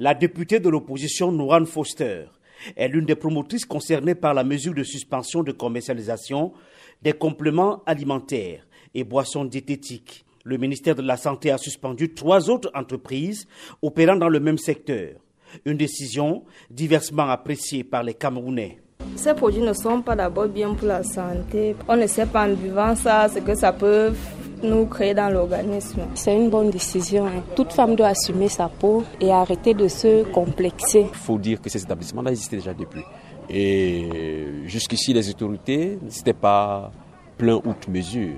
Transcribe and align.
La 0.00 0.14
députée 0.14 0.60
de 0.60 0.68
l'opposition 0.68 1.32
Nouran 1.32 1.64
Foster 1.64 2.26
est 2.76 2.86
l'une 2.86 3.04
des 3.04 3.16
promotrices 3.16 3.64
concernées 3.64 4.14
par 4.14 4.32
la 4.32 4.44
mesure 4.44 4.72
de 4.72 4.84
suspension 4.84 5.42
de 5.42 5.50
commercialisation 5.50 6.52
des 7.02 7.14
compléments 7.14 7.82
alimentaires 7.84 8.64
et 8.94 9.02
boissons 9.02 9.44
diététiques. 9.44 10.24
Le 10.44 10.56
ministère 10.56 10.94
de 10.94 11.02
la 11.02 11.16
Santé 11.16 11.50
a 11.50 11.58
suspendu 11.58 12.14
trois 12.14 12.48
autres 12.48 12.70
entreprises 12.74 13.48
opérant 13.82 14.14
dans 14.14 14.28
le 14.28 14.38
même 14.38 14.56
secteur. 14.58 15.14
Une 15.64 15.76
décision 15.76 16.44
diversement 16.70 17.28
appréciée 17.28 17.82
par 17.82 18.04
les 18.04 18.14
Camerounais. 18.14 18.78
Ces 19.16 19.34
produits 19.34 19.62
ne 19.62 19.72
sont 19.72 20.02
pas 20.02 20.14
d'abord 20.14 20.46
bien 20.46 20.74
pour 20.74 20.86
la 20.86 21.02
santé. 21.02 21.74
On 21.88 21.96
ne 21.96 22.06
sait 22.06 22.26
pas 22.26 22.48
en 22.48 22.54
buvant 22.54 22.94
ça 22.94 23.28
ce 23.28 23.40
que 23.40 23.56
ça 23.56 23.72
peut 23.72 24.12
nous 24.62 24.86
créer 24.86 25.14
dans 25.14 25.28
l'organisme. 25.30 26.02
C'est 26.14 26.34
une 26.36 26.50
bonne 26.50 26.70
décision. 26.70 27.26
Hein. 27.26 27.42
Toute 27.54 27.72
femme 27.72 27.94
doit 27.94 28.08
assumer 28.08 28.48
sa 28.48 28.68
peau 28.68 29.04
et 29.20 29.32
arrêter 29.32 29.74
de 29.74 29.88
se 29.88 30.24
complexer. 30.24 31.06
Il 31.10 31.16
faut 31.16 31.38
dire 31.38 31.60
que 31.60 31.68
ces 31.68 31.82
établissements-là 31.82 32.30
existaient 32.30 32.56
déjà 32.56 32.74
depuis. 32.74 33.02
Et 33.50 34.08
jusqu'ici, 34.66 35.12
les 35.12 35.28
autorités 35.30 35.98
n'étaient 36.02 36.32
pas 36.32 36.92
plein 37.36 37.56
outre 37.56 37.88
mesure. 37.88 38.36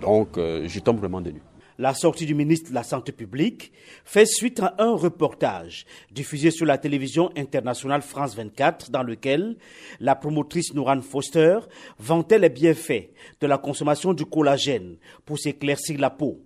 Donc, 0.00 0.36
euh, 0.38 0.64
je 0.66 0.80
tombe 0.80 0.98
vraiment 0.98 1.20
de 1.20 1.30
nu. 1.30 1.42
La 1.78 1.94
sortie 1.94 2.26
du 2.26 2.34
ministre 2.34 2.70
de 2.70 2.74
la 2.74 2.82
Santé 2.82 3.12
publique 3.12 3.72
fait 4.04 4.26
suite 4.26 4.60
à 4.60 4.74
un 4.78 4.94
reportage 4.94 5.86
diffusé 6.10 6.50
sur 6.50 6.66
la 6.66 6.78
télévision 6.78 7.30
internationale 7.36 8.02
France 8.02 8.34
24 8.36 8.90
dans 8.90 9.02
lequel 9.02 9.56
la 9.98 10.14
promotrice 10.14 10.74
Nouran 10.74 11.00
Foster 11.00 11.58
vantait 11.98 12.38
les 12.38 12.50
bienfaits 12.50 13.10
de 13.40 13.46
la 13.46 13.58
consommation 13.58 14.12
du 14.12 14.26
collagène 14.26 14.96
pour 15.24 15.38
s'éclaircir 15.38 15.98
la 15.98 16.10
peau. 16.10 16.42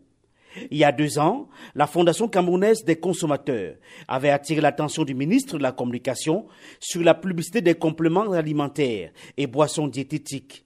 Il 0.70 0.78
y 0.78 0.84
a 0.84 0.92
deux 0.92 1.18
ans, 1.18 1.48
la 1.74 1.86
Fondation 1.86 2.28
camerounaise 2.28 2.84
des 2.84 2.96
consommateurs 2.96 3.76
avait 4.08 4.30
attiré 4.30 4.60
l'attention 4.60 5.04
du 5.04 5.14
ministre 5.14 5.58
de 5.58 5.62
la 5.62 5.72
Communication 5.72 6.46
sur 6.80 7.02
la 7.02 7.14
publicité 7.14 7.60
des 7.60 7.74
compléments 7.74 8.32
alimentaires 8.32 9.10
et 9.36 9.46
boissons 9.46 9.88
diététiques. 9.88 10.64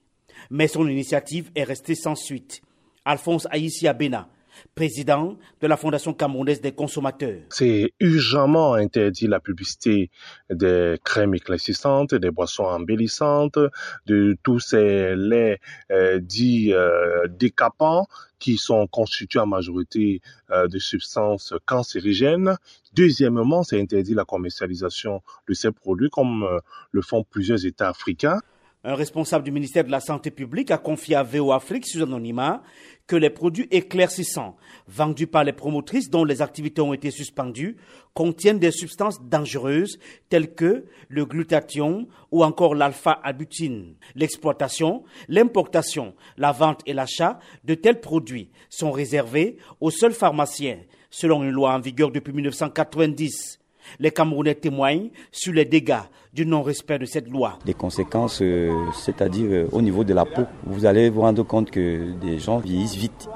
Mais 0.49 0.67
son 0.67 0.87
initiative 0.87 1.51
est 1.55 1.63
restée 1.63 1.95
sans 1.95 2.15
suite. 2.15 2.61
Alphonse 3.03 3.47
Aïssia 3.51 3.93
Bena, 3.93 4.29
président 4.75 5.37
de 5.61 5.67
la 5.67 5.77
Fondation 5.77 6.13
camerounaise 6.13 6.61
des 6.61 6.71
consommateurs. 6.71 7.41
C'est 7.49 7.93
urgemment 7.99 8.73
interdit 8.73 9.27
la 9.27 9.39
publicité 9.39 10.09
des 10.49 10.97
crèmes 11.03 11.35
éclaircissantes, 11.35 12.15
des 12.15 12.31
boissons 12.31 12.63
embellissantes, 12.63 13.59
de 14.05 14.37
tous 14.43 14.59
ces 14.59 15.15
laits 15.15 15.59
euh, 15.91 16.19
dits 16.19 16.73
euh, 16.73 17.27
décapants 17.27 18.07
qui 18.39 18.57
sont 18.57 18.87
constitués 18.87 19.39
en 19.39 19.45
majorité 19.45 20.21
euh, 20.49 20.67
de 20.67 20.79
substances 20.79 21.53
cancérigènes. 21.65 22.57
Deuxièmement, 22.93 23.63
c'est 23.63 23.79
interdit 23.79 24.13
la 24.13 24.25
commercialisation 24.25 25.21
de 25.47 25.53
ces 25.53 25.71
produits 25.71 26.09
comme 26.09 26.47
le 26.91 27.01
font 27.01 27.23
plusieurs 27.23 27.65
États 27.65 27.89
africains. 27.89 28.39
Un 28.83 28.95
responsable 28.95 29.45
du 29.45 29.51
ministère 29.51 29.83
de 29.83 29.91
la 29.91 29.99
Santé 29.99 30.31
publique 30.31 30.71
a 30.71 30.79
confié 30.79 31.15
à 31.15 31.21
VO 31.21 31.51
Afrique 31.51 31.85
sous 31.85 32.01
anonymat 32.01 32.63
que 33.05 33.15
les 33.15 33.29
produits 33.29 33.67
éclaircissants 33.69 34.57
vendus 34.87 35.27
par 35.27 35.43
les 35.43 35.53
promotrices 35.53 36.09
dont 36.09 36.23
les 36.23 36.41
activités 36.41 36.81
ont 36.81 36.93
été 36.93 37.11
suspendues 37.11 37.77
contiennent 38.15 38.57
des 38.57 38.71
substances 38.71 39.21
dangereuses 39.21 39.99
telles 40.29 40.55
que 40.55 40.85
le 41.09 41.25
glutathion 41.25 42.07
ou 42.31 42.43
encore 42.43 42.73
l'alpha-abutine. 42.73 43.97
L'exploitation, 44.15 45.03
l'importation, 45.27 46.15
la 46.37 46.51
vente 46.51 46.81
et 46.87 46.93
l'achat 46.93 47.37
de 47.63 47.75
tels 47.75 48.01
produits 48.01 48.49
sont 48.69 48.91
réservés 48.91 49.57
aux 49.79 49.91
seuls 49.91 50.13
pharmaciens, 50.13 50.79
selon 51.11 51.43
une 51.43 51.51
loi 51.51 51.75
en 51.75 51.79
vigueur 51.79 52.09
depuis 52.09 52.33
1990. 52.33 53.60
Les 53.99 54.11
Camerounais 54.11 54.55
témoignent 54.55 55.09
sur 55.31 55.53
les 55.53 55.65
dégâts 55.65 56.03
du 56.33 56.45
non-respect 56.45 56.97
de 56.99 57.05
cette 57.05 57.29
loi. 57.29 57.59
Des 57.65 57.73
conséquences, 57.73 58.41
euh, 58.41 58.71
c'est-à-dire 58.93 59.47
euh, 59.49 59.67
au 59.71 59.81
niveau 59.81 60.03
de 60.03 60.13
la 60.13 60.25
peau. 60.25 60.43
Vous 60.65 60.85
allez 60.85 61.09
vous 61.09 61.21
rendre 61.21 61.43
compte 61.43 61.71
que 61.71 62.13
des 62.21 62.39
gens 62.39 62.59
vieillissent 62.59 62.95
vite 62.95 63.29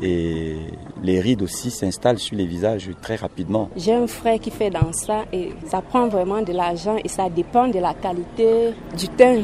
et 0.00 0.56
les 1.02 1.20
rides 1.20 1.42
aussi 1.42 1.70
s'installent 1.70 2.18
sur 2.18 2.36
les 2.36 2.46
visages 2.46 2.90
très 3.02 3.16
rapidement. 3.16 3.68
J'ai 3.76 3.94
un 3.94 4.06
frère 4.06 4.38
qui 4.38 4.50
fait 4.50 4.70
dans 4.70 4.92
ça 4.92 5.24
et 5.32 5.50
ça 5.66 5.82
prend 5.82 6.08
vraiment 6.08 6.40
de 6.40 6.52
l'argent 6.52 6.96
et 7.04 7.08
ça 7.08 7.28
dépend 7.28 7.68
de 7.68 7.78
la 7.78 7.92
qualité 7.92 8.70
du 8.96 9.08
teint 9.08 9.42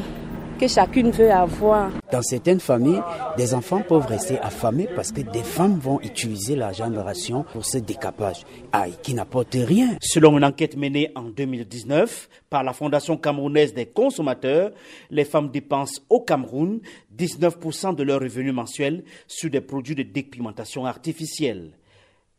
que 0.57 0.67
chacune 0.67 1.11
veut 1.11 1.31
avoir. 1.31 1.91
Dans 2.11 2.21
certaines 2.21 2.59
familles, 2.59 3.01
des 3.37 3.53
enfants 3.53 3.81
peuvent 3.81 4.05
rester 4.05 4.39
affamés 4.39 4.87
parce 4.95 5.11
que 5.11 5.21
des 5.21 5.43
femmes 5.43 5.77
vont 5.79 6.01
utiliser 6.01 6.55
l'argent 6.55 6.89
de 6.89 6.97
ration 6.97 7.43
pour 7.53 7.65
ce 7.65 7.77
décapage, 7.77 8.43
aïe, 8.71 8.93
qui 9.03 9.13
n'apporte 9.13 9.53
rien. 9.53 9.95
Selon 10.01 10.37
une 10.37 10.43
enquête 10.43 10.75
menée 10.75 11.11
en 11.15 11.23
2019 11.23 12.29
par 12.49 12.63
la 12.63 12.73
Fondation 12.73 13.17
camerounaise 13.17 13.73
des 13.73 13.85
consommateurs, 13.85 14.71
les 15.09 15.25
femmes 15.25 15.49
dépensent 15.49 16.01
au 16.09 16.21
Cameroun 16.21 16.79
19% 17.15 17.95
de 17.95 18.03
leurs 18.03 18.21
revenus 18.21 18.53
mensuels 18.53 19.03
sur 19.27 19.49
des 19.49 19.61
produits 19.61 19.95
de 19.95 20.03
dépigmentation 20.03 20.85
artificielle. 20.85 21.71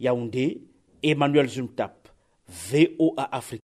Yaoundé, 0.00 0.62
Emmanuel 1.02 1.48
Zumtap, 1.48 2.08
VOA 2.48 3.28
Afrique. 3.30 3.62